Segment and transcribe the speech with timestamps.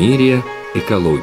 [0.00, 0.42] мире
[0.74, 1.20] экологии.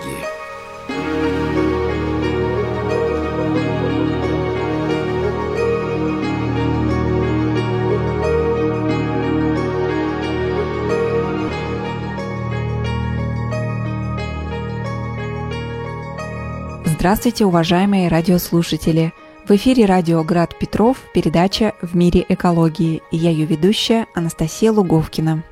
[16.85, 19.11] Здравствуйте, уважаемые радиослушатели!
[19.47, 25.43] В эфире радио «Град Петров» передача «В мире экологии» и я ее ведущая Анастасия Луговкина.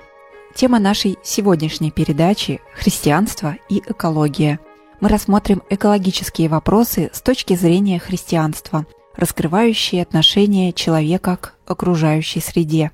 [0.56, 4.62] Тема нашей сегодняшней передачи– христианство и экология.
[5.02, 8.86] Мы рассмотрим экологические вопросы с точки зрения христианства,
[9.18, 12.92] раскрывающие отношение человека к окружающей среде.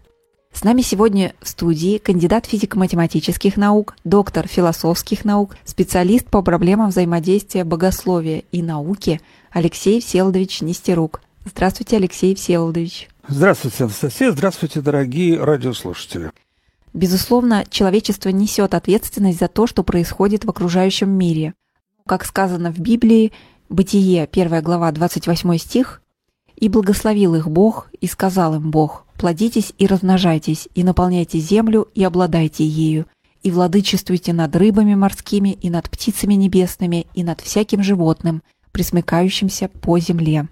[0.52, 7.64] С нами сегодня в студии кандидат физико-математических наук, доктор философских наук, специалист по проблемам взаимодействия
[7.64, 9.22] богословия и науки
[9.52, 11.22] Алексей Всеволодович Нестерук.
[11.46, 13.08] Здравствуйте, Алексей Всеволодович.
[13.28, 14.32] Здравствуйте, Анастасия.
[14.32, 16.32] Здравствуйте, дорогие радиослушатели.
[16.94, 21.54] Безусловно, человечество несет ответственность за то, что происходит в окружающем мире.
[22.06, 23.32] Как сказано в Библии,
[23.70, 26.02] Бытие, 1 глава, 28 стих,
[26.58, 32.04] «И благословил их Бог, и сказал им Бог, плодитесь и размножайтесь, и наполняйте землю, и
[32.04, 33.06] обладайте ею,
[33.42, 39.98] и владычествуйте над рыбами морскими, и над птицами небесными, и над всяким животным, присмыкающимся по
[40.00, 40.50] земле».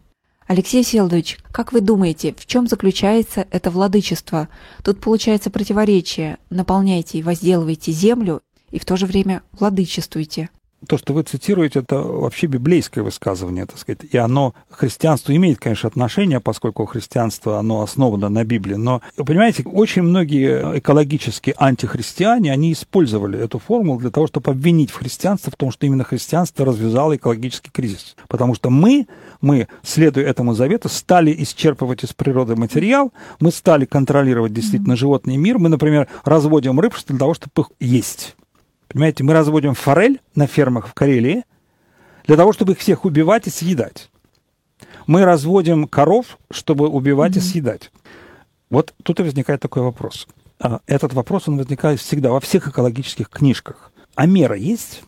[0.50, 4.50] Алексей Селдович, как вы думаете, в чем заключается это владычество?
[4.84, 6.40] Тут получается противоречие.
[6.50, 10.50] Наполняйте и возделывайте землю, и в то же время владычествуйте
[10.88, 14.00] то, что вы цитируете, это вообще библейское высказывание, так сказать.
[14.12, 18.76] И оно христианству имеет, конечно, отношение, поскольку христианство, оно основано на Библии.
[18.76, 24.92] Но, вы понимаете, очень многие экологические антихристиане, они использовали эту формулу для того, чтобы обвинить
[24.92, 28.16] в христианство в том, что именно христианство развязало экологический кризис.
[28.28, 29.08] Потому что мы,
[29.42, 35.60] мы, следуя этому завету, стали исчерпывать из природы материал, мы стали контролировать действительно животный мир,
[35.60, 38.36] мы, например, разводим рыб для того, чтобы их есть.
[38.90, 41.46] Понимаете, мы разводим форель на фермах в Карелии
[42.26, 44.10] для того, чтобы их всех убивать и съедать.
[45.08, 47.38] Мы разводим коров, чтобы убивать mm-hmm.
[47.38, 47.92] и съедать.
[48.70, 50.28] Вот тут и возникает такой вопрос.
[50.60, 53.92] А, этот вопрос, он возникает всегда во всех экологических книжках.
[54.16, 55.04] А мера есть?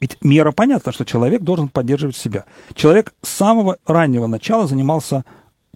[0.00, 2.46] Ведь мера понятно, что человек должен поддерживать себя.
[2.74, 5.24] Человек с самого раннего начала занимался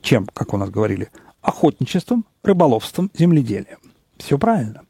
[0.00, 1.10] чем, как у нас говорили?
[1.40, 3.78] Охотничеством, рыболовством, земледелием.
[4.18, 4.82] Все правильно.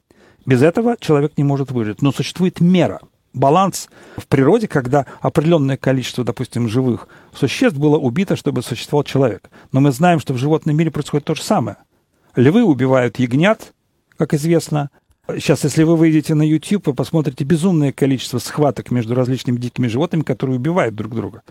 [0.47, 2.03] Без этого человек не может выжить.
[2.03, 3.00] Но существует мера,
[3.32, 9.50] баланс в природе, когда определенное количество, допустим, живых существ было убито, чтобы существовал человек.
[9.72, 11.77] Но мы знаем, что в животном мире происходит то же самое.
[12.37, 13.72] Львы убивают ягнят,
[14.16, 14.91] как известно.
[15.28, 20.22] Сейчас, если вы выйдете на YouTube, вы посмотрите безумное количество схваток между различными дикими животными,
[20.22, 21.43] которые убивают друг друга.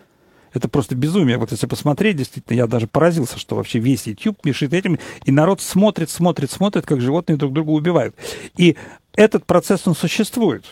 [0.54, 1.38] Это просто безумие.
[1.38, 5.62] Вот если посмотреть, действительно, я даже поразился, что вообще весь YouTube пишет этим, и народ
[5.62, 8.16] смотрит, смотрит, смотрит, как животные друг друга убивают.
[8.56, 8.78] И
[9.14, 10.66] этот процесс, он существует.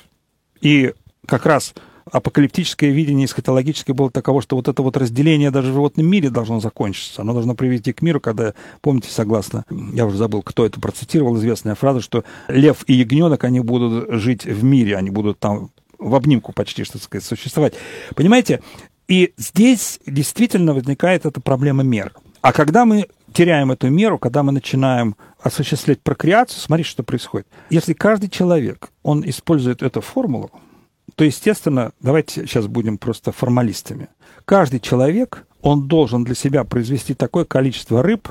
[0.61, 0.93] И
[1.25, 1.73] как раз
[2.11, 6.59] апокалиптическое видение эсхатологическое было таково, что вот это вот разделение даже в животном мире должно
[6.59, 7.21] закончиться.
[7.21, 11.75] Оно должно привести к миру, когда, помните, согласно, я уже забыл, кто это процитировал, известная
[11.75, 16.51] фраза, что лев и ягненок, они будут жить в мире, они будут там в обнимку
[16.51, 17.75] почти, что сказать, существовать.
[18.15, 18.61] Понимаете,
[19.11, 22.13] и здесь действительно возникает эта проблема мер.
[22.39, 27.45] А когда мы теряем эту меру, когда мы начинаем осуществлять прокреацию, смотрите, что происходит.
[27.69, 30.49] Если каждый человек, он использует эту формулу,
[31.15, 34.07] то, естественно, давайте сейчас будем просто формалистами.
[34.45, 38.29] Каждый человек, он должен для себя произвести такое количество рыб,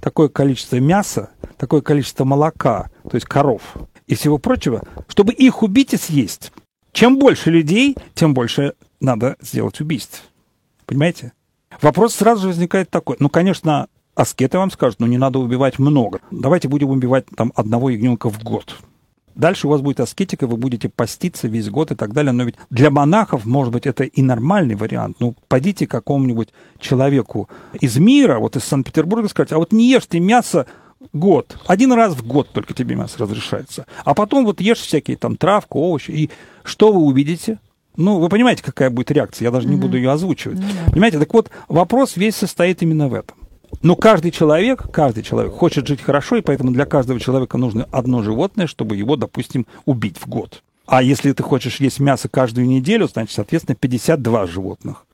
[0.00, 3.62] такое количество мяса, такое количество молока, то есть коров
[4.08, 6.50] и всего прочего, чтобы их убить и съесть.
[6.96, 10.30] Чем больше людей, тем больше надо сделать убийств.
[10.86, 11.34] Понимаете?
[11.82, 13.16] Вопрос сразу же возникает такой.
[13.18, 16.20] Ну, конечно, аскеты вам скажут, но не надо убивать много.
[16.30, 18.78] Давайте будем убивать там одного ягненка в год.
[19.34, 22.32] Дальше у вас будет аскетика, вы будете поститься весь год и так далее.
[22.32, 25.18] Но ведь для монахов, может быть, это и нормальный вариант.
[25.20, 26.48] Ну, пойдите какому-нибудь
[26.78, 30.66] человеку из мира, вот из Санкт-Петербурга, сказать, а вот не ешь ты мясо
[31.12, 31.56] год.
[31.66, 33.86] Один раз в год только тебе мясо разрешается.
[34.04, 36.10] А потом вот ешь всякие там травку, овощи.
[36.10, 36.30] И
[36.64, 37.58] что вы увидите?
[37.96, 40.58] Ну, вы понимаете, какая будет реакция, я даже не буду ее озвучивать.
[40.58, 40.90] Mm-hmm.
[40.92, 43.38] Понимаете, так вот, вопрос весь состоит именно в этом.
[43.82, 48.22] Но каждый человек, каждый человек хочет жить хорошо, и поэтому для каждого человека нужно одно
[48.22, 50.62] животное, чтобы его, допустим, убить в год.
[50.86, 55.06] А если ты хочешь есть мясо каждую неделю, значит, соответственно, 52 животных.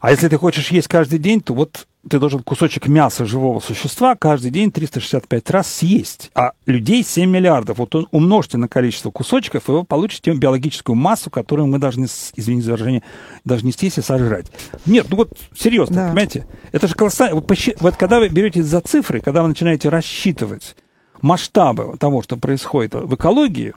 [0.00, 4.14] А если ты хочешь есть каждый день, то вот ты должен кусочек мяса живого существа
[4.14, 6.30] каждый день 365 раз съесть.
[6.34, 7.78] А людей 7 миллиардов.
[7.78, 12.06] Вот умножьте на количество кусочков, и вы получите биологическую массу, которую мы должны,
[12.36, 13.02] извините за выражение,
[13.44, 14.46] должны съесть и сожрать.
[14.86, 16.08] Нет, ну вот серьезно, да.
[16.08, 16.46] понимаете?
[16.72, 17.36] Это же колоссально.
[17.36, 20.76] Вот, вот когда вы берете за цифры, когда вы начинаете рассчитывать
[21.22, 23.74] масштабы того, что происходит в экологии,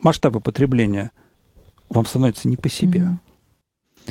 [0.00, 1.10] масштабы потребления
[1.88, 3.00] вам становится не по себе.
[3.00, 3.20] Мгм.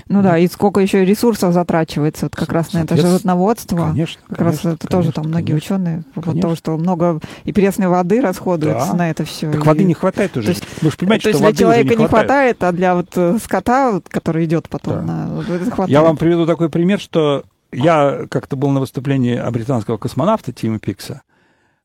[0.08, 3.78] Ну да, и сколько еще ресурсов затрачивается вот как раз на это животноводство.
[3.90, 4.22] Конечно.
[4.28, 5.76] Как раз конечно, это тоже конечно, там многие конечно.
[5.76, 6.42] ученые Конечно.
[6.42, 8.98] того, что много и пресной воды расходуется Да.
[8.98, 9.52] на это все.
[9.52, 10.48] Так воды не хватает уже.
[10.48, 12.64] то есть- Вы же понимаете, То есть что для воды уже человека не хватает.
[12.64, 15.02] а для вот э, скота, вот, который идет потом, Да.
[15.02, 15.90] на, вот это хватает.
[15.90, 21.22] Я вам приведу такой пример, что я как-то был на выступлении британского космонавта Тима Пикса,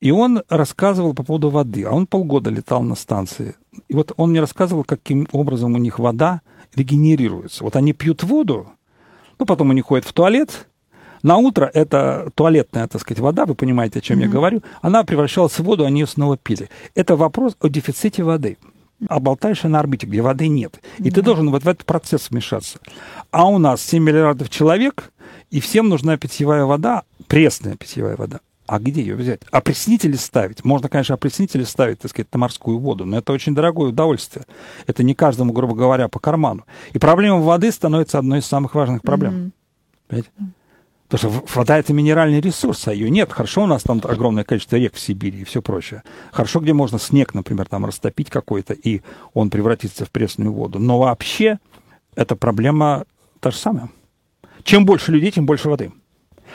[0.01, 3.55] и он рассказывал по поводу воды, а он полгода летал на станции.
[3.89, 6.41] И вот он мне рассказывал, каким образом у них вода
[6.75, 7.65] регенерируется.
[7.65, 8.69] Вот они пьют воду,
[9.39, 10.67] ну, потом они ходят в туалет,
[11.23, 14.33] на утро это туалетная, так сказать, вода, вы понимаете, о чем я Мгм.
[14.33, 16.71] говорю, она превращалась в воду, они ее снова пили.
[16.95, 18.57] Это вопрос о дефиците воды.
[19.09, 20.79] А болтаешься на орбите, где воды нет.
[20.99, 21.23] И ты Да.
[21.23, 22.79] должен вот в этот процесс вмешаться.
[23.31, 25.13] А у нас 7 миллиардов человек,
[25.51, 28.41] и всем нужна питьевая вода, пресная питьевая вода.
[28.71, 29.41] А где ее взять?
[29.51, 30.65] Опреснители ставить.
[30.65, 34.45] Можно, конечно, опреснители ставить, так сказать, на морскую воду, но это очень дорогое удовольствие.
[34.87, 36.65] Это не каждому, грубо говоря, по карману.
[36.93, 39.35] И проблема воды становится одной из самых важных проблем.
[39.35, 39.53] Мгм.
[40.07, 40.31] Понимаете?
[41.09, 43.33] Потому что вода это минеральный ресурс, а ее нет.
[43.33, 46.05] Хорошо, у нас там огромное количество рек в Сибири и все прочее.
[46.31, 49.03] Хорошо, где можно снег, например, там растопить какой-то, и
[49.35, 50.79] он превратится в пресную воду.
[50.79, 51.59] Но вообще
[52.15, 53.05] эта проблема
[53.41, 53.91] та же самая.
[54.63, 55.91] Чем больше людей, тем больше воды.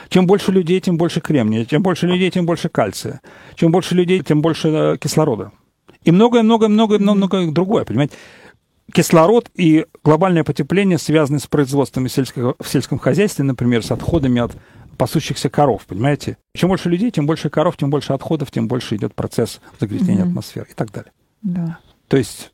[0.09, 1.65] Чем больше людей, тем больше кремния.
[1.65, 3.21] Чем больше людей, тем больше кальция.
[3.55, 5.51] Чем больше людей, тем больше э, кислорода.
[6.03, 8.13] И многое-многое-многое-многое другое, понимаете?
[8.93, 14.55] Кислород и глобальное потепление связаны с производством сельского, в сельском хозяйстве, например, с отходами от
[14.97, 16.37] пасущихся коров, понимаете?
[16.55, 20.29] Чем больше людей, тем больше коров, тем больше отходов, тем больше идет процесс загрязнения Мгм.
[20.29, 21.11] атмосферы и так далее.
[21.41, 21.79] Да.
[22.07, 22.51] То есть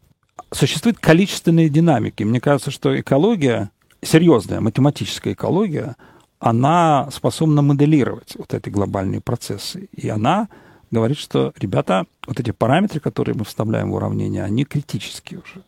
[0.51, 2.24] существуют количественные динамики.
[2.24, 3.69] Мне кажется, что экология,
[4.01, 5.95] серьезная математическая экология,
[6.41, 9.88] она способна моделировать вот эти глобальные процессы.
[9.93, 10.49] И она
[10.89, 15.63] говорит, что, ребята, вот эти параметры, которые мы вставляем в уравнение, они критические уже.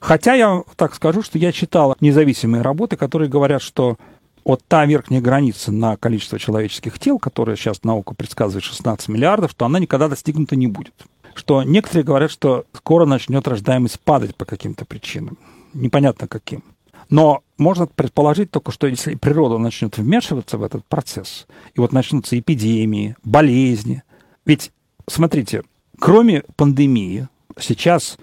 [0.00, 3.96] Хотя я так скажу, что я читал независимые работы, которые говорят, что
[4.44, 9.66] вот та верхняя граница на количество человеческих тел, которая сейчас наука предсказывает 16 миллиардов, что
[9.66, 10.94] она никогда достигнута не будет.
[11.34, 15.38] Что некоторые говорят, что скоро начнет рождаемость падать по каким-то причинам.
[15.74, 16.64] Непонятно каким.
[17.10, 22.38] Но можно предположить только, что если природа начнет вмешиваться в этот процесс, и вот начнутся
[22.38, 24.02] эпидемии, болезни.
[24.44, 24.72] Ведь,
[25.08, 25.62] смотрите,
[25.98, 27.28] кроме пандемии,
[27.58, 28.18] сейчас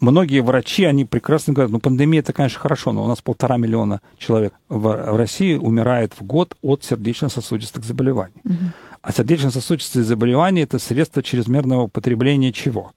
[0.00, 4.00] многие врачи, они прекрасно говорят, ну, пандемия это, конечно, хорошо, но у нас полтора миллиона
[4.18, 8.40] человек в, России умирает в год от сердечно-сосудистых заболеваний.
[8.44, 8.72] Мгм.
[9.02, 12.92] А сердечно-сосудистые заболевания– это средство чрезмерного употребления чего?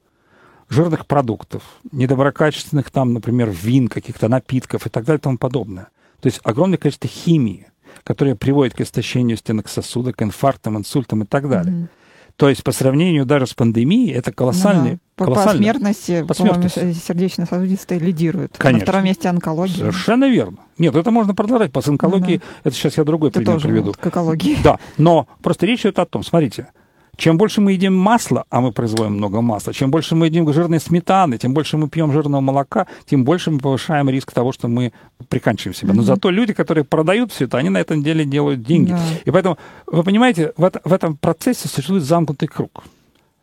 [0.72, 5.90] Жирных продуктов, недоброкачественных там, например, вин, каких-то напитков и так далее и тому подобное.
[6.22, 7.68] То есть огромное количество химии,
[8.06, 11.74] которая приводит к истощению стенок сосуда, к инфарктам, инсультам и так далее.
[11.74, 11.90] Мгм.
[12.38, 15.00] То есть по сравнению даже с пандемией это колоссальный, Ну да.
[15.18, 16.94] По, по колоссальный смертности, По смертности.
[16.94, 18.56] сердечно-сосудистые лидируют.
[18.58, 18.80] Конечно.
[18.80, 19.76] На втором месте онкология.
[19.76, 20.58] Совершенно верно.
[20.78, 21.72] Нет, это можно продолжать.
[21.74, 23.92] По онкологии, это сейчас я другой Это пример тоже приведу.
[23.94, 24.58] к экологии.
[24.64, 26.68] Да, но просто речь идет о том, смотрите,
[27.18, 30.80] чем больше мы едим масла, а мы производим много масла, чем больше мы едим жирной
[30.80, 34.92] сметаны, тем больше мы пьем жирного молока, тем больше мы повышаем риск того, что мы
[35.30, 35.94] приканчиваем себя.
[35.94, 38.92] Но зато люди, которые продают все это, они на этом деле делают деньги.
[38.92, 39.00] Да.
[39.26, 42.84] И поэтому, вы понимаете, в, это- в этом процессе существует замкнутый круг.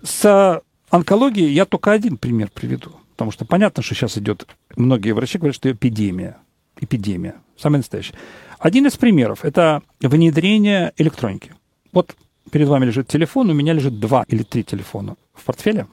[0.02, 0.60] С
[0.90, 2.90] онкологией я только один пример приведу.
[3.12, 4.46] Потому что понятно, что сейчас идет,
[4.76, 6.36] многие врачи говорят, что эпидемия.
[6.80, 7.34] Эпидемия.
[7.56, 8.14] Самый настоящий.
[8.60, 11.52] Один из примеров– это внедрение электроники.
[11.92, 12.14] Вот
[12.48, 15.86] перед вами лежит телефон, у меня лежит два или три телефона в портфеле,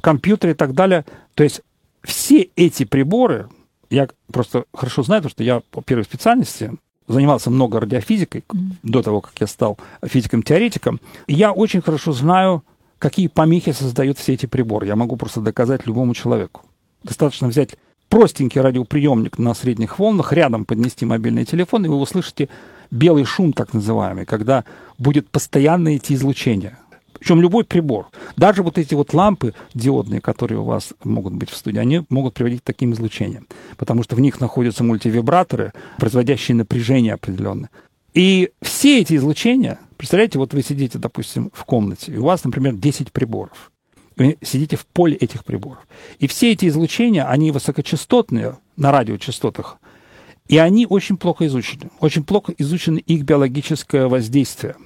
[0.00, 1.04] компьютер и так далее.
[1.34, 1.62] То есть
[2.02, 3.48] все эти приборы,
[3.90, 6.72] я просто хорошо знаю, потому что я по первой специальности
[7.08, 8.76] занимался много радиофизикой Мгм.
[8.82, 11.00] до того, как я стал физиком-теоретиком.
[11.26, 12.64] Я очень хорошо знаю,
[12.98, 14.86] какие помехи создают все эти приборы.
[14.86, 16.62] Я могу просто доказать любому человеку.
[17.02, 17.76] Достаточно взять
[18.12, 22.50] простенький радиоприемник на средних волнах, рядом поднести мобильный телефон, и вы услышите
[22.90, 24.64] белый шум, так называемый, когда
[24.98, 26.76] будет постоянно идти излучение.
[27.18, 28.08] Причем любой прибор.
[28.36, 32.34] Даже вот эти вот лампы диодные, которые у вас могут быть в студии, они могут
[32.34, 33.46] приводить к таким излучениям.
[33.78, 37.70] Потому что в них находятся мультивибраторы, производящие напряжение определенное.
[38.12, 42.74] И все эти излучения, представляете, вот вы сидите, допустим, в комнате, и у вас, например,
[42.74, 43.71] 10 приборов.
[44.16, 45.86] Вы сидите в поле этих приборов.
[46.18, 49.78] И все эти излучения, они высокочастотные на радиочастотах,
[50.48, 51.90] и они очень плохо изучены.
[52.00, 54.76] Очень плохо изучено их биологическое воздействие.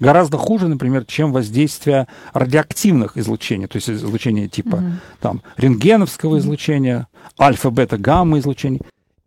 [0.00, 5.00] Гораздо хуже, например, чем воздействие радиоактивных излучений, то есть излучения типа Мгм.
[5.20, 7.06] там, рентгеновского излучения,
[7.40, 8.80] альфа, бета, гамма излучений.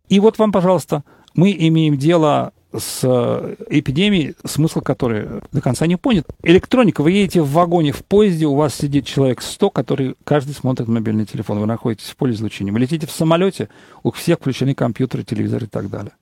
[0.08, 5.96] И вот вам, пожалуйста, мы имеем дело с э, эпидемией, смысл которой до конца не
[5.96, 6.26] понят.
[6.42, 7.02] Электроника.
[7.02, 11.24] Вы едете в вагоне, в поезде, у вас сидит человек 100, который каждый смотрит мобильный
[11.24, 11.60] телефон.
[11.60, 12.72] Вы находитесь в поле излучения.
[12.72, 13.68] Вы летите в самолете,
[14.02, 16.12] у всех включены компьютеры, телевизоры и так далее.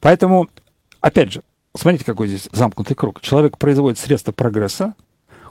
[0.00, 0.48] Поэтому,
[1.00, 1.42] опять же,
[1.74, 3.20] смотрите, какой здесь замкнутый круг.
[3.22, 4.94] Человек производит средства прогресса,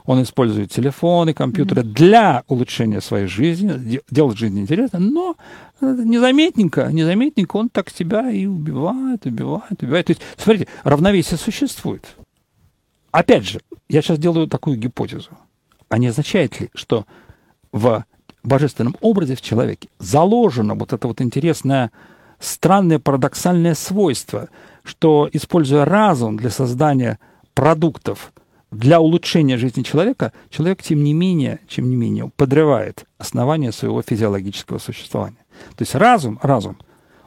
[0.06, 1.92] он использует телефоны, компьютеры mm-hmm.
[1.92, 5.36] для улучшения своей жизни, делать жизнь интересной, но
[5.80, 10.06] незаметненько, незаметненько он так себя и убивает, убивает, убивает.
[10.06, 12.16] То есть, смотрите, равновесие существует.
[13.12, 15.30] Опять же, я сейчас делаю такую гипотезу.
[15.88, 17.06] А не означает ли, что
[17.72, 18.04] в
[18.42, 21.90] божественном образе в человеке заложено вот это вот интересное,
[22.38, 24.48] странное, парадоксальное свойство,
[24.82, 27.18] что, используя разум для создания
[27.54, 28.32] продуктов–
[28.74, 34.78] для улучшения жизни человека, человек, тем не менее, тем не менее, подрывает основания своего физиологического
[34.78, 35.44] существования.
[35.76, 36.76] То есть разум, разум,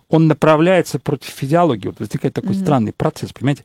[0.09, 1.87] он направляется против физиологии.
[1.87, 2.61] Вот возникает такой mm-hmm.
[2.61, 3.63] странный процесс, понимаете?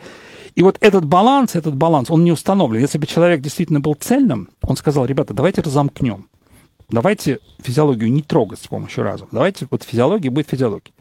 [0.55, 2.81] И вот этот баланс, этот баланс, он не установлен.
[2.81, 6.29] Если бы человек действительно был цельным, он сказал, ребята, давайте разомкнем.
[6.91, 9.31] Давайте физиологию не трогать с помощью разума.
[9.33, 10.95] Давайте вот физиология будет физиологией.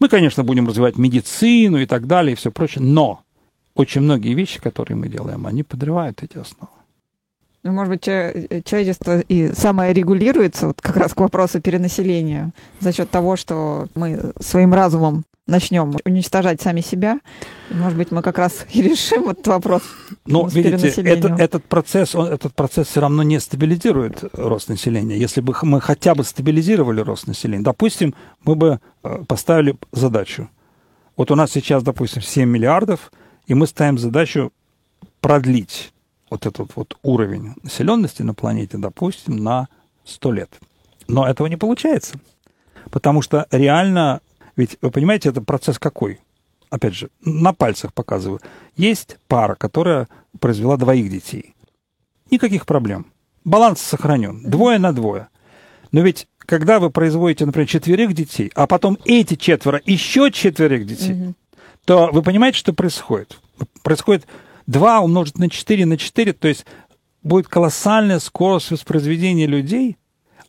[0.00, 3.21] Мы, конечно, будем развивать медицину и так далее и все прочее, но
[3.74, 6.72] очень многие вещи, которые мы делаем, они подрывают эти основы.
[7.62, 12.50] Ну, может быть, человечество и самое регулируется, вот как раз к вопросу перенаселения,
[12.80, 17.20] за счет того, что мы своим разумом начнем уничтожать сами себя.
[17.70, 19.82] Может быть, мы как раз и решим этот вопрос.
[20.26, 25.16] Ну, видите, это, этот, процесс, он, этот процесс все равно не стабилизирует рост населения.
[25.16, 28.14] Если бы мы хотя бы стабилизировали рост населения, допустим,
[28.44, 30.48] мы бы э, поставили задачу.
[31.16, 33.12] Вот у нас сейчас, допустим, 7 миллиардов–
[33.52, 34.50] и мы ставим задачу
[35.20, 35.92] продлить
[36.30, 39.68] вот этот вот уровень населенности на планете, допустим, на
[40.06, 40.58] 100 лет.
[41.06, 42.18] Но этого не получается.
[42.90, 44.22] Потому что реально,
[44.56, 46.20] ведь вы понимаете, это процесс какой?
[46.70, 48.40] Опять же, на пальцах показываю.
[48.74, 50.08] Есть пара, которая
[50.40, 51.54] произвела двоих детей.
[52.30, 53.04] Никаких проблем.
[53.44, 54.48] Баланс сохранен.
[54.48, 55.28] Двое на двое.
[55.90, 61.12] Но ведь когда вы производите, например, четверых детей, а потом эти четверо еще четверых детей,
[61.12, 61.34] угу
[61.84, 63.38] то вы понимаете, что происходит?
[63.82, 64.26] Происходит
[64.66, 66.64] 2 умножить на 4 на 4, то есть
[67.22, 69.96] будет колоссальная скорость воспроизведения людей.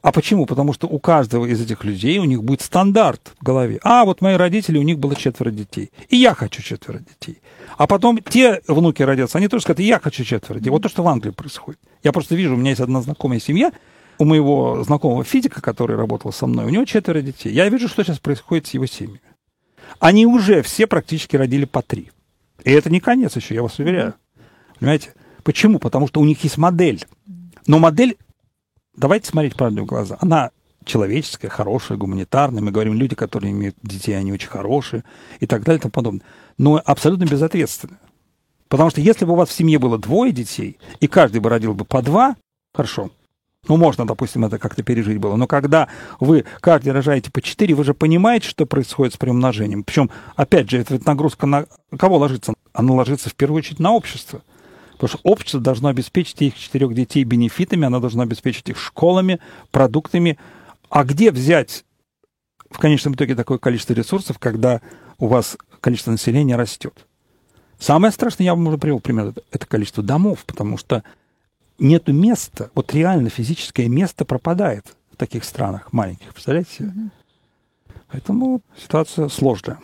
[0.01, 0.45] А почему?
[0.45, 3.79] Потому что у каждого из этих людей у них будет стандарт в голове.
[3.83, 5.91] А, вот мои родители, у них было четверо детей.
[6.09, 7.41] И я хочу четверо детей.
[7.77, 10.71] А потом те внуки родятся, они тоже скажут, я хочу четверо детей.
[10.71, 11.79] Вот то, что в Англии происходит.
[12.03, 13.71] Я просто вижу, у меня есть одна знакомая семья,
[14.19, 17.53] у моего знакомого физика, который работал со мной, у него четверо детей.
[17.53, 19.21] Я вижу, что сейчас происходит с его семьей
[19.99, 22.11] они уже все практически родили по три.
[22.63, 24.15] И это не конец еще, я вас уверяю.
[24.79, 25.13] Понимаете?
[25.43, 25.79] Почему?
[25.79, 27.05] Потому что у них есть модель.
[27.67, 28.17] Но модель,
[28.95, 30.51] давайте смотреть правду в глаза, она
[30.85, 32.61] человеческая, хорошая, гуманитарная.
[32.61, 35.03] Мы говорим, люди, которые имеют детей, они очень хорошие
[35.39, 36.25] и так далее и тому подобное.
[36.57, 37.99] Но абсолютно безответственные.
[38.67, 41.73] Потому что если бы у вас в семье было двое детей, и каждый бы родил
[41.73, 42.35] бы по два,
[42.73, 43.11] хорошо,
[43.67, 45.35] ну, можно, допустим, это как-то пережить было.
[45.37, 45.87] Но когда
[46.19, 49.83] вы каждый рожаете по 4, вы же понимаете, что происходит с приумножением.
[49.83, 51.65] Причем, опять же, эта нагрузка на
[51.97, 52.53] кого ложится?
[52.73, 54.41] Она ложится в первую очередь на общество.
[54.93, 59.39] Потому что общество должно обеспечить этих четырех детей бенефитами, оно должно обеспечить их школами,
[59.71, 60.37] продуктами.
[60.89, 61.85] А где взять
[62.69, 64.81] в конечном итоге такое количество ресурсов, когда
[65.19, 67.07] у вас количество населения растет?
[67.79, 71.03] Самое страшное, я вам уже привел пример, это количество домов, потому что
[71.83, 76.85] нету места, вот реально физическое место пропадает в таких странах маленьких, представляете?
[76.85, 77.09] Угу.
[78.11, 79.79] Поэтому ситуация сложная.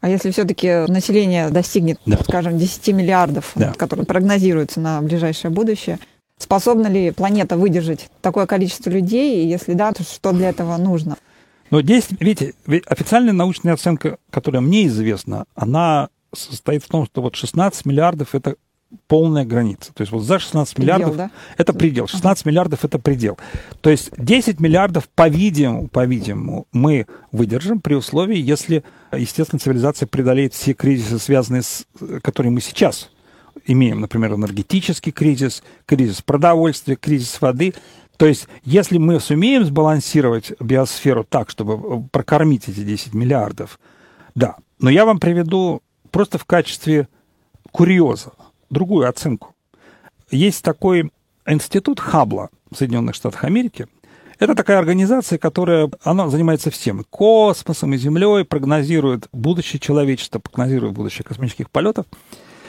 [0.00, 2.18] А если все-таки население достигнет, да.
[2.18, 3.72] скажем, 10 миллиардов, да.
[3.72, 5.98] которые прогнозируются на ближайшее будущее,
[6.36, 9.42] способна ли планета выдержать такое количество людей?
[9.42, 11.16] И если да, то что для этого нужно?
[11.70, 12.54] Но здесь, видите,
[12.86, 18.56] официальная научная оценка, которая мне известна, она состоит в том, что вот 16 миллиардов это
[19.06, 19.92] полная граница.
[19.92, 21.30] То есть вот за 16 предел, миллиардов да?
[21.56, 22.06] это предел.
[22.06, 22.50] 16 ага.
[22.50, 23.38] миллиардов это предел.
[23.80, 30.72] То есть 10 миллиардов, по-видимому, по-видимому, мы выдержим при условии, если, естественно, цивилизация преодолеет все
[30.72, 31.86] кризисы, связанные с,
[32.22, 33.10] которые мы сейчас
[33.66, 37.74] имеем, например, энергетический кризис, кризис продовольствия, кризис воды.
[38.16, 43.78] То есть, если мы сумеем сбалансировать биосферу так, чтобы прокормить эти 10 миллиардов,
[44.34, 44.56] да.
[44.80, 47.08] Но я вам приведу просто в качестве
[47.70, 48.32] курьеза
[48.70, 49.54] другую оценку.
[50.30, 51.10] Есть такой
[51.46, 53.86] институт Хабла в Соединенных Штатах Америки.
[54.38, 57.04] Это такая организация, которая она занимается всем.
[57.10, 62.06] Космосом и Землей, прогнозирует будущее человечества, прогнозирует будущее космических полетов.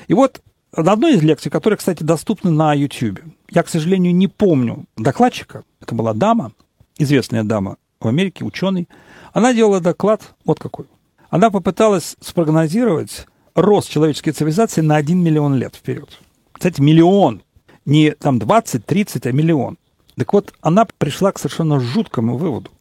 [0.08, 0.41] И вот
[0.75, 5.63] на одной из лекций, которая, кстати, доступна на YouTube, я, к сожалению, не помню докладчика,
[5.82, 6.53] это была дама,
[6.98, 8.88] известная дама в Америке, ученый,
[9.34, 10.86] она делала доклад вот какой.
[11.29, 13.27] Она попыталась спрогнозировать
[13.62, 16.10] рост человеческой цивилизации на 1 миллион лет вперед.
[16.51, 17.42] Кстати, миллион.
[17.86, 19.78] Не там 20, 30, а миллион.
[20.16, 22.72] Так вот, она пришла к совершенно жуткому выводу.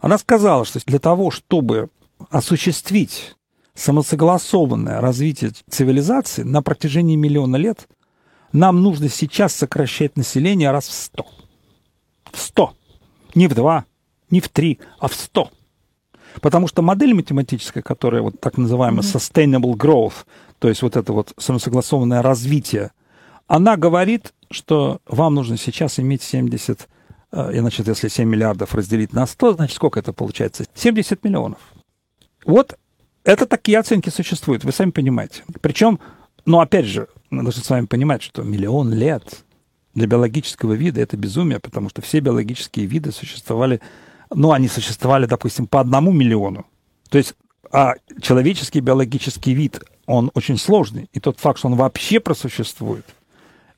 [0.00, 1.88] Она сказала, что для того, чтобы
[2.30, 3.36] осуществить
[3.74, 7.88] самосогласованное развитие цивилизации на протяжении миллиона лет,
[8.52, 11.26] нам нужно сейчас сокращать население раз в сто.
[12.30, 12.74] В сто.
[13.34, 13.86] Не в два,
[14.30, 15.50] не в три, а в сто.
[16.40, 20.24] Потому что модель математическая, которая вот так называемая sustainable growth,
[20.58, 22.92] то есть вот это вот самосогласованное развитие,
[23.46, 26.88] она говорит, что вам нужно сейчас иметь 70,
[27.32, 30.64] э, значит, если 7 миллиардов разделить на 100, значит, сколько это получается?
[30.74, 31.58] 70 миллионов.
[32.44, 32.78] Вот
[33.24, 35.44] это такие оценки существуют, вы сами понимаете.
[35.60, 36.00] Причем,
[36.44, 39.44] ну, опять же, мы должны с вами понимать, что миллион лет
[39.94, 43.80] для биологического вида это безумие, потому что все биологические виды существовали,
[44.34, 46.66] ну, они существовали, допустим, по одному миллиону.
[47.08, 47.34] То есть,
[47.70, 51.08] а человеческий биологический вид, он очень сложный.
[51.12, 53.06] И тот факт, что он вообще просуществует–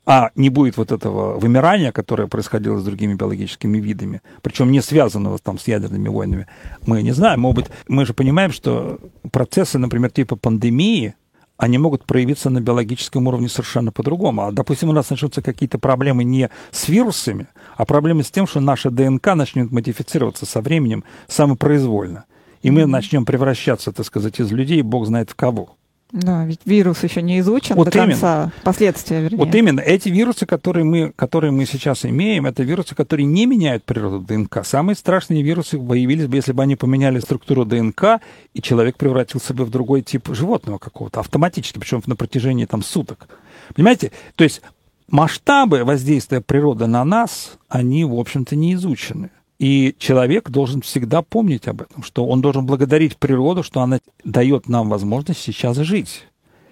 [0.05, 5.39] а не будет вот этого вымирания, которое происходило с другими биологическими видами, причем не связанного
[5.39, 6.47] там с ядерными войнами,
[6.85, 7.41] мы не знаем.
[7.41, 8.99] Может быть, мы же понимаем, что
[9.31, 11.15] процессы, например, типа пандемии,
[11.57, 14.43] они могут проявиться на биологическом уровне совершенно по-другому.
[14.43, 17.47] А, допустим, у нас начнутся какие-то проблемы не с вирусами,
[17.77, 22.25] а проблемы с тем, что наша ДНК начнет модифицироваться со временем самопроизвольно.
[22.61, 25.77] И мы начнем превращаться, так сказать, из людей, бог знает в кого.
[26.11, 28.11] Да, ведь вирус еще не изучен вот до именно.
[28.11, 29.37] конца, последствия, вернее.
[29.37, 33.83] Вот именно, эти вирусы, которые мы, которые мы сейчас имеем, это вирусы, которые не меняют
[33.83, 34.63] природу ДНК.
[34.63, 38.21] Самые страшные вирусы появились бы, если бы они поменяли структуру ДНК,
[38.53, 43.27] и человек превратился бы в другой тип животного какого-то, автоматически, причем на протяжении там суток.
[43.75, 44.11] Понимаете?
[44.35, 44.61] То есть
[45.09, 49.31] масштабы воздействия природы на нас, они, в общем-то, не изучены.
[49.57, 54.67] И человек должен всегда помнить об этом, что он должен благодарить природу, что она дает
[54.67, 56.25] нам возможность сейчас жить.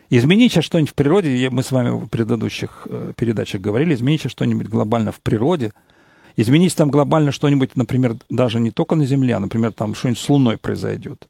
[0.09, 4.33] Изменить сейчас что-нибудь в природе, мы с вами в предыдущих э, передачах говорили, изменить сейчас
[4.33, 5.71] что-нибудь глобально в природе,
[6.35, 10.29] изменить там глобально что-нибудь, например, даже не только на Земле, а, например, там что-нибудь с
[10.29, 11.29] Луной произойдет.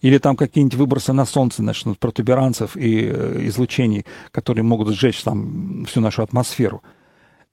[0.00, 5.86] Или там какие-нибудь выбросы на Солнце начнут, протуберанцев и э, излучений, которые могут сжечь там
[5.86, 6.84] всю нашу атмосферу–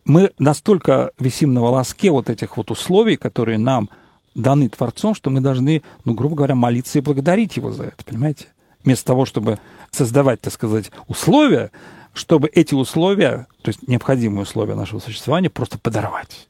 [0.05, 3.89] мы настолько висим на волоске вот этих вот условий, которые нам
[4.35, 8.47] даны Творцом, что мы должны, ну, грубо говоря, молиться и благодарить Его за это, понимаете?
[8.83, 9.59] Вместо того, чтобы
[9.91, 11.71] создавать, так сказать, условия,
[12.13, 16.47] чтобы эти условия, то есть необходимые условия нашего существования, просто подорвать.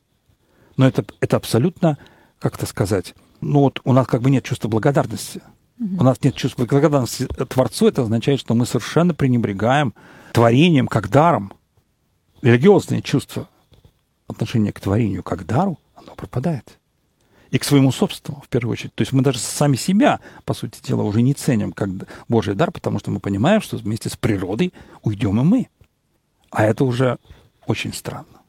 [0.77, 1.97] Но это, это абсолютно,
[2.39, 5.41] как это сказать, ну вот у нас как бы нет чувства благодарности.
[5.79, 5.97] Mm-hmm.
[5.99, 9.93] У нас нет чувства благодарности Творцу, это означает, что мы совершенно пренебрегаем
[10.31, 11.51] творением как даром
[12.41, 13.47] религиозное чувство
[14.27, 16.77] отношения к творению как к дару, оно пропадает.
[17.51, 18.95] И к своему собственному, в первую очередь.
[18.95, 21.89] То есть мы даже сами себя, по сути дела, уже не ценим как
[22.29, 24.73] Божий дар, потому что мы понимаем, что вместе с природой
[25.03, 25.67] уйдем и мы.
[26.49, 27.17] А это уже
[27.67, 28.41] очень странно.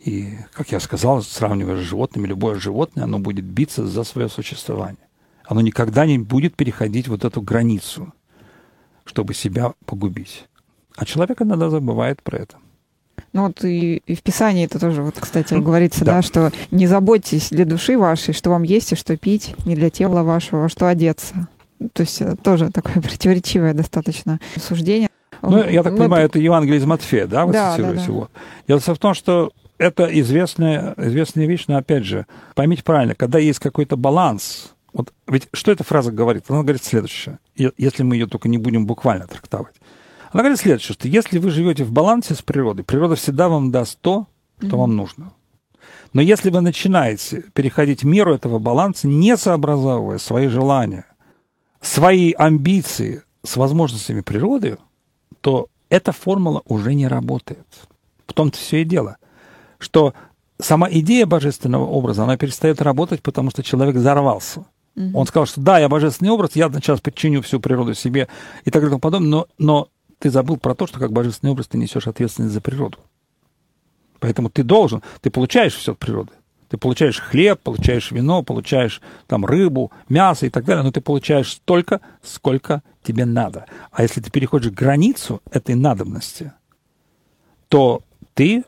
[0.00, 5.06] И, как я сказал, сравнивая с животными, любое животное, оно будет биться за свое существование.
[5.44, 8.12] Оно никогда не будет переходить вот эту границу,
[9.04, 10.46] чтобы себя погубить.
[10.96, 12.56] А человек иногда забывает про это.
[13.32, 16.16] Ну вот и, и в Писании это тоже, вот, кстати, говорится, да.
[16.16, 19.88] да, что не заботьтесь для души вашей, что вам есть и что пить, не для
[19.90, 21.48] тела вашего, а что одеться.
[21.92, 25.08] То есть э, тоже такое противоречивое достаточно суждение.
[25.42, 25.98] Ну, я так Мы...
[25.98, 28.00] понимаю, это Евангелие из Матфея, да, вы да, цитируете?
[28.00, 28.12] Да, да.
[28.12, 28.30] Вот.
[28.66, 33.60] Дело в том, что это известная, известная вещь, но опять же, поймите правильно, когда есть
[33.60, 36.44] какой-то баланс, вот ведь что эта фраза говорит?
[36.48, 39.74] Она говорит следующее, если мы ее только не будем буквально трактовать.
[40.30, 43.98] Она говорит следующее, что если вы живете в балансе с природой, природа всегда вам даст
[44.00, 44.26] то,
[44.58, 44.76] что mm-hmm.
[44.76, 45.32] вам нужно.
[46.12, 51.06] Но если вы начинаете переходить меру этого баланса, не сообразовывая свои желания,
[51.80, 54.78] свои амбиции с возможностями природы,
[55.40, 57.66] то эта формула уже не работает.
[58.26, 59.16] В том-то все и дело,
[59.78, 60.14] что
[60.60, 64.66] сама идея божественного образа, она перестает работать, потому что человек взорвался.
[64.94, 65.10] Mm-hmm.
[65.14, 68.28] Он сказал, что да, я божественный образ, я сейчас подчиню всю природу себе
[68.64, 69.88] и так далее и подобное, но, но
[70.20, 72.98] ты забыл про то, что как божественный образ ты несешь ответственность за природу.
[74.20, 76.32] Поэтому ты должен, ты получаешь все от природы.
[76.68, 81.50] Ты получаешь хлеб, получаешь вино, получаешь там рыбу, мясо и так далее, но ты получаешь
[81.50, 83.66] столько, сколько тебе надо.
[83.90, 86.52] А если ты переходишь границу этой надобности,
[87.68, 88.02] то
[88.34, 88.62] ты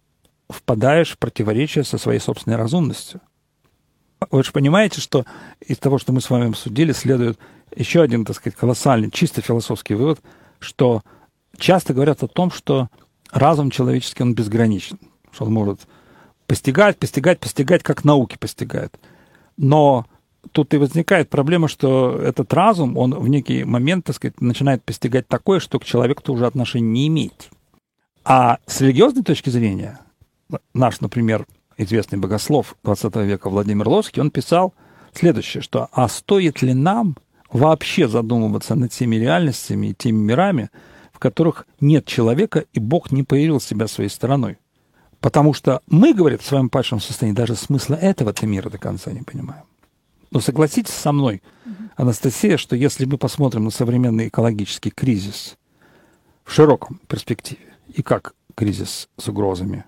[0.49, 3.21] впадаешь в противоречие со своей собственной разумностью.
[4.31, 5.27] Вы же понимаете, что
[5.61, 7.39] из того, что мы с вами обсудили, следует
[7.77, 10.21] еще один, так сказать, колоссальный, чисто философский вывод,
[10.61, 11.03] что
[11.59, 12.89] часто говорят о том, что
[13.31, 14.99] разум человеческий, он безграничен,
[15.33, 15.81] что он может
[16.47, 18.99] постигать, постигать, постигать, как науки постигают.
[19.57, 20.07] Но
[20.53, 25.29] тут и возникает проблема, что этот разум, он в некий момент, так сказать, начинает постигать
[25.29, 27.51] такое, что к человеку-то уже отношения не имеет.
[28.25, 30.01] А с религиозной точки зрения,
[30.75, 34.75] наш, например, известный богослов 20 века Владимир Ловский, он писал
[35.13, 37.17] следующее, что «А стоит ли нам
[37.51, 40.71] вообще задумываться над теми реальностями и теми мирами,
[41.23, 44.59] которых нет человека, и Бог не появил себя своей стороной?»
[45.21, 49.23] Потому что мы, говорит, в своем падшем состоянии даже смысла этого-то мира до конца не
[49.23, 49.63] понимаем.
[50.33, 51.43] Но согласитесь со мной,
[51.95, 55.57] Анастасия, что если мы посмотрим на современный экологический кризис
[56.45, 59.85] в широком перспективе, и как кризис с угрозами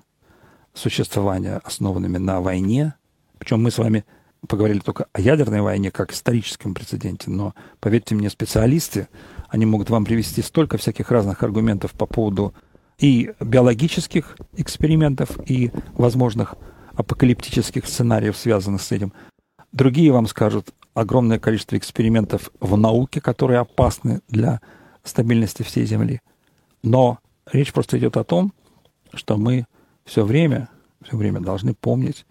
[0.73, 2.95] существования, основанными на войне,
[3.39, 4.05] причем мы с вами
[4.47, 9.09] поговорили только о ядерной войне как историческом прецеденте, но, поверьте мне, специалисты,
[9.49, 12.55] они могут вам привести столько всяких разных аргументов по поводу
[12.99, 16.55] и биологических экспериментов, и возможных
[16.95, 19.13] апокалиптических сценариев, связанных с этим.
[19.73, 24.61] Другие вам скажут огромное количество экспериментов в науке, которые опасны для
[25.03, 26.21] стабильности всей Земли.
[26.83, 27.19] Но
[27.53, 28.53] речь просто идет о том,
[29.13, 29.67] что мы
[30.05, 30.69] все время,
[31.03, 32.25] все время должны помнить,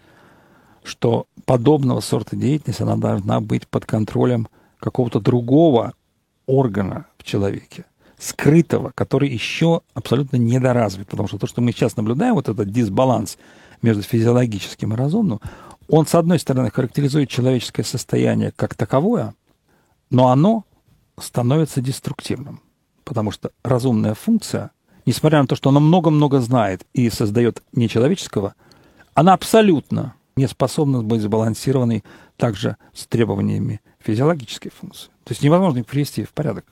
[0.84, 4.48] что подобного сорта деятельности она должна быть под контролем
[4.80, 5.94] какого-то другого
[6.46, 7.86] органа в человеке,
[8.18, 11.08] скрытого, который еще абсолютно недоразвит.
[11.08, 13.38] Потому что то, что мы сейчас наблюдаем, вот этот дисбаланс
[13.82, 15.42] между физиологическим и разумным,
[15.90, 19.36] он, с одной стороны, характеризует человеческое состояние как таковое,
[20.10, 20.66] но оно
[21.20, 22.62] становится деструктивным.
[23.04, 24.72] Потому что разумная функция,
[25.06, 28.56] несмотря на то, что она много-много знает и создает нечеловеческого,
[29.14, 32.04] она абсолютно не способна быть сбалансированной
[32.38, 35.13] также с требованиями физиологической функции.
[35.24, 36.66] То есть невозможно их привести в порядок.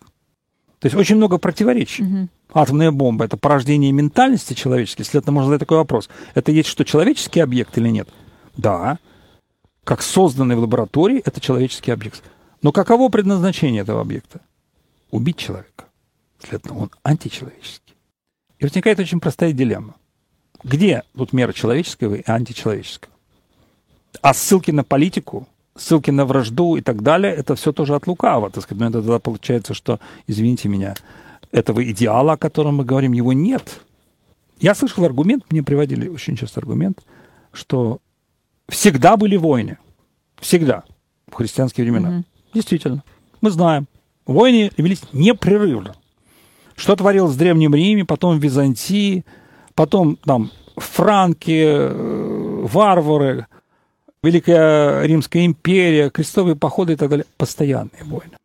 [0.80, 2.04] То есть очень много противоречий.
[2.04, 2.28] Угу.
[2.54, 5.04] Атомная бомба– это порождение ментальности человеческой.
[5.04, 6.10] Следовательно, можно задать такой вопрос.
[6.34, 8.10] Это есть что, человеческий объект или нет?
[8.58, 8.98] Да.
[9.84, 12.24] Как созданный в лаборатории, это человеческий объект.
[12.62, 14.42] Но каково предназначение этого объекта?
[15.12, 15.86] Убить человека.
[16.40, 17.96] Следовательно, он античеловеческий.
[18.60, 19.96] И возникает очень простая дилемма.
[20.64, 23.14] Где тут мера человеческого и античеловеческого?
[24.22, 25.48] А ссылки на политику,
[25.82, 28.82] ссылки на вражду и так далее, это все тоже от лукава, так сказать.
[28.82, 30.96] Но это тогда получается, что, извините меня,
[31.52, 33.82] этого идеала, о котором мы говорим, его нет.
[34.60, 37.04] Я слышал аргумент, мне приводили очень часто аргумент,
[37.52, 38.00] что
[38.70, 39.78] всегда были войны.
[40.40, 40.84] Всегда.
[41.28, 42.10] В христианские времена.
[42.10, 42.24] Mm-hmm.
[42.54, 43.04] Действительно.
[43.42, 43.88] Мы знаем.
[44.26, 45.96] Войны велись непрерывно.
[46.76, 49.26] Что творилось в Древнем Риме, потом в Византии,
[49.76, 53.48] потом там франки, э, варвары,
[54.24, 58.38] Великая Римская империя, крестовые походы и так далее, постоянные войны.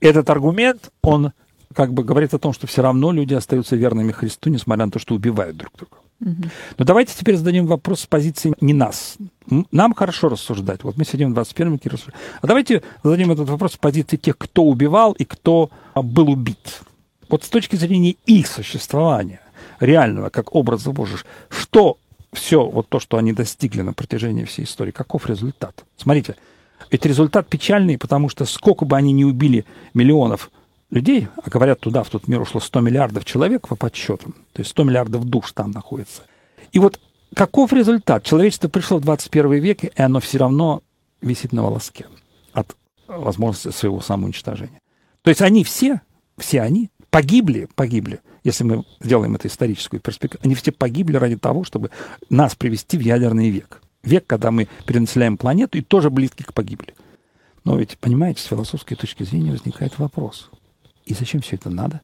[0.00, 1.32] Этот аргумент, он
[1.74, 4.98] как бы говорит о том, что все равно люди остаются верными Христу, несмотря на то,
[4.98, 5.96] что убивают друг друга.
[6.20, 6.50] Угу.
[6.78, 9.18] Но давайте теперь зададим вопрос с позиции не нас.
[9.70, 10.82] Нам хорошо рассуждать.
[10.82, 12.18] Вот мы сидим в 21 веке рассуждаем.
[12.40, 16.80] А давайте зададим этот вопрос с позиции тех, кто убивал и кто был убит.
[17.28, 19.40] Вот с точки зрения их существования,
[19.78, 21.18] реального, как образа Божий,
[21.50, 21.98] что
[22.38, 25.84] все вот то, что они достигли на протяжении всей истории, каков результат?
[25.96, 26.36] Смотрите,
[26.90, 30.50] ведь результат печальный, потому что сколько бы они ни убили миллионов
[30.90, 34.70] людей, а говорят, туда в тот мир ушло 100 миллиардов человек по подсчетам, то есть
[34.70, 36.22] 100 миллиардов душ там находится.
[36.72, 36.98] И вот
[37.34, 38.24] каков результат?
[38.24, 40.82] Человечество пришло в 21 век, и оно все равно
[41.20, 42.06] висит на волоске
[42.52, 44.80] от возможности своего самоуничтожения.
[45.22, 46.00] То есть они все,
[46.38, 51.64] все они погибли, погибли если мы сделаем это историческую перспективу, они все погибли ради того,
[51.64, 51.90] чтобы
[52.30, 53.82] нас привести в ядерный век.
[54.02, 56.94] Век, когда мы перенаселяем планету и тоже близки к погибели.
[57.64, 60.50] Но ведь, понимаете, с философской точки зрения возникает вопрос.
[61.04, 62.00] И зачем все это надо?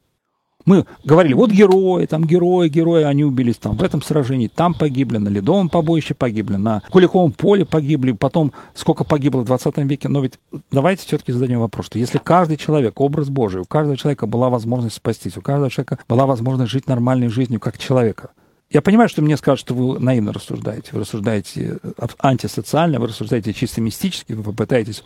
[0.64, 5.18] Мы говорили, вот герои, там герои, герои, они убились там в этом сражении, там погибли,
[5.18, 10.08] на Ледовом побоище погибли, на Куликовом поле погибли, потом сколько погибло в 20 веке.
[10.08, 10.38] Но ведь
[10.70, 14.96] давайте все-таки зададим вопрос, что если каждый человек, образ Божий, у каждого человека была возможность
[14.96, 18.30] спастись, у каждого человека была возможность жить нормальной жизнью как человека,
[18.70, 21.78] я понимаю, что мне скажут, что вы наивно рассуждаете, вы рассуждаете
[22.18, 25.04] антисоциально, вы рассуждаете чисто мистически, вы попытаетесь,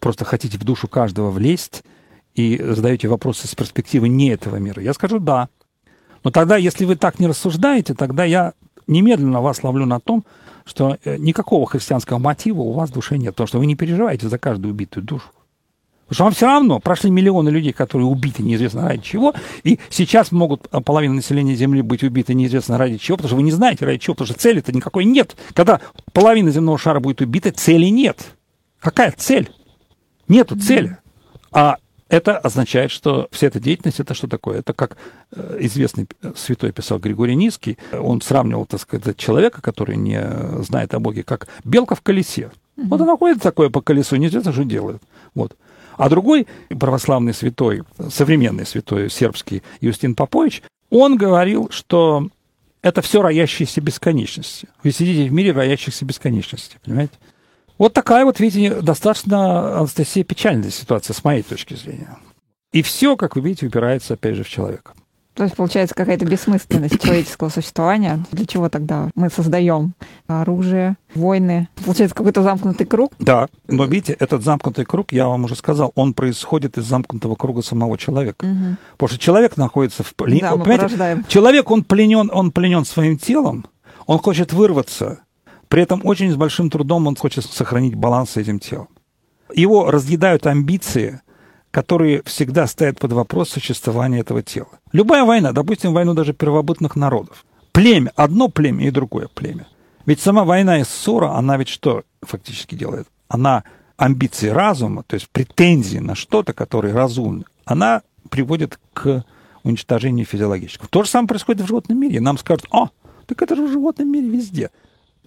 [0.00, 1.82] просто хотите в душу каждого влезть,
[2.36, 5.48] и задаете вопросы с перспективы не этого мира, я скажу «да».
[6.22, 8.52] Но тогда, если вы так не рассуждаете, тогда я
[8.86, 10.24] немедленно вас ловлю на том,
[10.64, 14.28] что э, никакого христианского мотива у вас в душе нет, потому что вы не переживаете
[14.28, 15.28] за каждую убитую душу.
[16.08, 20.30] Потому что вам все равно прошли миллионы людей, которые убиты неизвестно ради чего, и сейчас
[20.32, 23.86] могут э, половина населения Земли быть убиты неизвестно ради чего, потому что вы не знаете
[23.86, 25.36] ради чего, потому что цели-то никакой нет.
[25.54, 25.80] Когда
[26.12, 28.34] половина земного шара будет убита, цели нет.
[28.80, 29.50] Какая цель?
[30.28, 30.98] Нету цели.
[31.52, 31.76] А
[32.08, 34.60] это означает, что вся эта деятельность это что такое?
[34.60, 34.96] Это как
[35.32, 40.22] э, известный святой писал Григорий Низкий, он сравнивал, так сказать, человека, который не
[40.62, 42.50] знает о Боге, как белка в колесе.
[42.76, 42.86] Угу.
[42.88, 45.02] Вот она ходит такое по колесу, неизвестно, что делает.
[45.34, 45.56] Вот.
[45.96, 52.28] А другой православный святой, современный святой сербский Юстин Попович, он говорил, что
[52.82, 54.68] это все роящиеся бесконечности.
[54.84, 57.14] Вы сидите в мире роящихся бесконечностей, понимаете?
[57.78, 62.16] Вот такая вот, видите, достаточно, Анастасия, печальная ситуация с моей точки зрения.
[62.72, 64.92] И все, как вы видите, упирается, опять же, в человека.
[65.36, 68.24] То есть получается какая-то бессмысленность человеческого существования.
[68.32, 69.92] Для чего тогда мы создаем
[70.26, 71.68] оружие, войны?
[71.84, 73.12] Получается какой-то замкнутый круг?
[73.18, 77.60] Да, но видите, этот замкнутый круг, я вам уже сказал, он происходит из замкнутого круга
[77.60, 78.46] самого человека.
[78.46, 78.76] Угу.
[78.92, 80.40] Потому что человек находится в плене.
[80.40, 81.24] Да, мы порождаем.
[81.28, 83.66] Человек, он пленен, он пленен своим телом,
[84.06, 85.18] он хочет вырваться.
[85.68, 88.88] При этом очень с большим трудом он хочет сохранить баланс с этим телом.
[89.52, 91.20] Его разъедают амбиции,
[91.70, 94.78] которые всегда ставят под вопрос существование этого тела.
[94.92, 97.44] Любая война, допустим, войну даже первобытных народов.
[97.72, 99.66] Племя, одно племя и другое племя.
[100.06, 103.08] Ведь сама война и ссора, она ведь что фактически делает?
[103.28, 103.64] Она
[103.96, 109.24] амбиции разума, то есть претензии на что-то, которое разумно, она приводит к
[109.62, 110.88] уничтожению физиологического.
[110.88, 112.20] То же самое происходит в животном мире.
[112.20, 112.90] Нам скажут, а,
[113.26, 114.70] так это же в животном мире везде.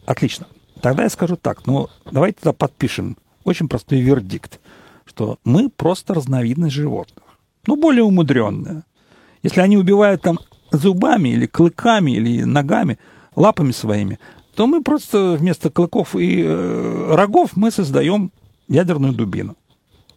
[0.09, 0.47] Отлично.
[0.81, 4.59] Тогда я скажу так, ну, давайте тогда подпишем очень простой вердикт
[5.09, 7.25] что мы просто разновидность животных.
[7.67, 8.83] Ну, более умудренная.
[9.43, 10.39] Если они убивают там
[10.71, 12.99] зубами или клыками или ногами,
[13.35, 14.19] лапами своими,
[14.55, 18.31] то мы просто вместо клыков и э, рогов мы создаем
[18.67, 19.55] ядерную дубину.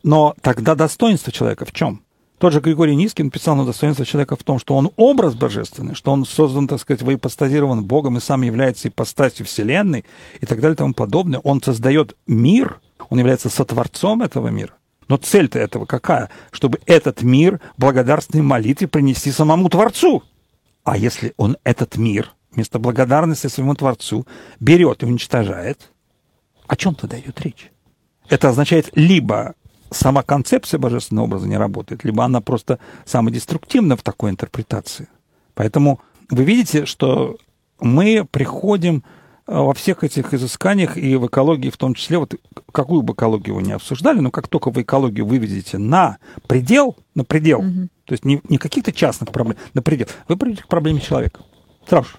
[0.03, 2.03] Но тогда достоинство человека в чем?
[2.43, 6.11] Тот же Григорий Низкин писал на достоинство человека в том, что он образ божественный, что
[6.11, 10.05] он создан, так сказать, воипостазирован Богом и сам является ипостасью Вселенной
[10.41, 11.39] и так далее и тому подобное.
[11.39, 14.75] Он создает мир, он является сотворцом этого мира.
[15.07, 16.31] Но цель-то этого какая?
[16.51, 20.25] Чтобы этот мир благодарственной молитве принести самому Творцу.
[20.83, 24.27] А если он этот мир вместо благодарности своему Творцу
[24.59, 25.93] берет и уничтожает,
[26.67, 27.71] о чем тогда идет речь?
[28.29, 29.55] Это означает либо
[29.93, 35.09] сама концепция божественного образа не работает, либо она просто самодеструктивна в такой интерпретации.
[35.55, 36.01] Поэтому
[36.31, 37.37] вы видите, что
[37.81, 39.05] мы приходим
[39.47, 42.35] Э, во всех этих изысканиях и в экологии в том числе, вот
[42.71, 47.25] какую бы экологию вы не обсуждали, но как только вы экологию выведете на предел, на
[47.25, 47.89] предел, угу.
[48.05, 51.41] то есть не, не каких-то частных проблем, на предел, вы придете к проблеме человека.
[51.89, 52.15] Сразу же.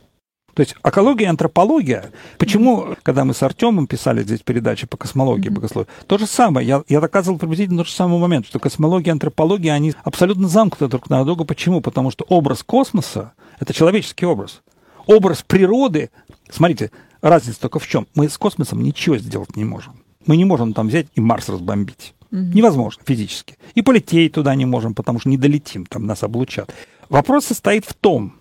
[0.53, 2.11] То есть экология и антропология.
[2.37, 5.53] Почему, когда мы с Артемом писали здесь передачи по космологии, mm-hmm.
[5.53, 6.67] богословию, то же самое.
[6.67, 10.87] Я, я доказывал приблизительно тот же самый момент, что космология и антропология, они абсолютно замкнуты
[10.87, 11.43] друг на друга.
[11.43, 11.81] Почему?
[11.81, 14.61] Потому что образ космоса– это человеческий образ.
[15.05, 16.11] Образ природы,
[16.49, 16.91] смотрите,
[17.23, 18.05] Разница только в чем?
[18.15, 19.93] Мы с космосом ничего сделать не можем.
[20.25, 22.13] Мы не можем там взять и Марс разбомбить.
[22.31, 22.41] Угу.
[22.53, 23.57] Невозможно физически.
[23.75, 26.73] И полететь туда не можем, потому что не долетим, там нас облучат.
[27.07, 28.33] Вопрос состоит в том,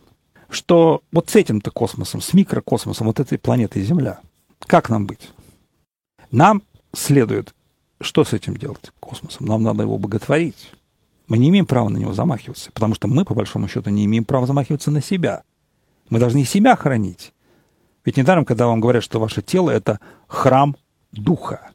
[0.55, 4.21] что вот с этим-то космосом, с микрокосмосом, вот этой планетой Земля,
[4.67, 5.31] как нам быть?
[6.31, 6.63] Нам
[6.93, 7.55] следует,
[8.01, 9.47] что с этим делать, космосом?
[9.47, 10.73] Нам надо его боготворить.
[11.29, 14.25] Мы не имеем права на него замахиваться, потому что мы, по большому счету, не имеем
[14.25, 15.43] права замахиваться на себя.
[16.11, 17.33] Мы должны себя хранить.
[18.05, 20.77] Ведь недаром, когда вам говорят, что ваше тело– это храм
[21.13, 21.71] Духа.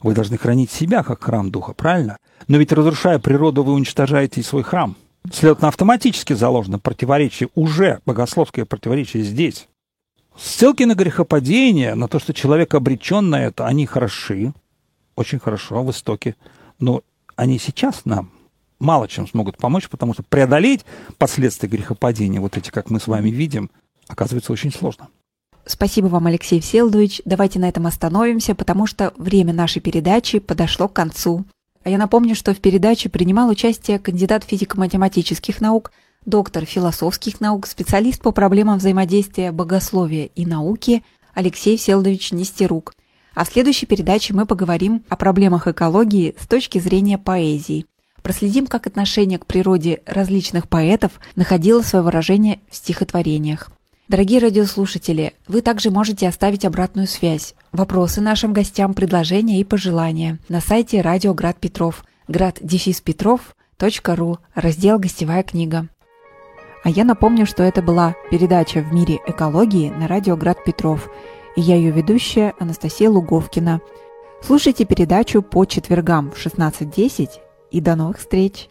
[0.00, 2.16] Вы должны хранить себя как храм Духа, правильно?
[2.48, 4.96] Но ведь разрушая природу, вы уничтожаете и свой храм.
[5.32, 9.68] Следовательно, автоматически заложено противоречие, уже богословское противоречие здесь.
[10.36, 14.54] Ссылки на грехопадение, на то, что человек обречен на это, они хороши,
[15.16, 16.36] очень хорошо в истоке,
[16.78, 17.02] но
[17.36, 18.30] они сейчас нам
[18.80, 20.84] мало чем смогут помочь, потому что преодолеть
[21.18, 23.70] последствия грехопадения, вот эти, как мы с вами видим,
[24.08, 25.08] оказывается очень сложно.
[25.66, 27.22] Спасибо вам, Алексей Всеволодович.
[27.24, 31.44] Давайте на этом остановимся, потому что время нашей передачи подошло к концу.
[31.82, 35.92] А я напомню, что в передаче принимал участие кандидат физико-математических наук,
[36.26, 42.94] доктор философских наук, специалист по проблемам взаимодействия богословия и науки Алексей Всеволодович Нестерук.
[43.34, 47.86] А в следующей передаче мы поговорим о проблемах экологии с точки зрения поэзии.
[48.22, 53.70] Проследим, как отношение к природе различных поэтов находило свое выражение в стихотворениях.
[54.10, 60.60] Дорогие радиослушатели, вы также можете оставить обратную связь, вопросы нашим гостям, предложения и пожелания на
[60.60, 65.86] сайте Радио Град Петров, град-петров.ру, раздел «Гостевая книга».
[66.82, 71.08] А я напомню, что это была передача «В мире экологии» на Радио Град Петров,
[71.54, 73.80] и я ее ведущая Анастасия Луговкина.
[74.42, 77.28] Слушайте передачу по четвергам в 16.10
[77.70, 78.69] и до новых встреч!